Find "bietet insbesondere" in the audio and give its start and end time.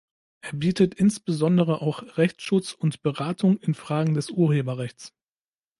0.53-1.83